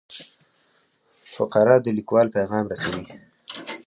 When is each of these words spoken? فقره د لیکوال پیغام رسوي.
فقره 1.33 1.75
د 1.81 1.87
لیکوال 1.97 2.27
پیغام 2.37 2.65
رسوي. 2.71 3.05